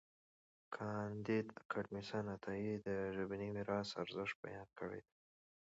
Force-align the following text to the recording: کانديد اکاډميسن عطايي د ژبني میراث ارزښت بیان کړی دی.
کانديد 0.75 1.47
اکاډميسن 1.61 2.25
عطايي 2.35 2.73
د 2.87 2.87
ژبني 3.15 3.49
میراث 3.55 3.89
ارزښت 4.01 4.35
بیان 4.43 4.69
کړی 4.79 4.99
دی. 5.05 5.13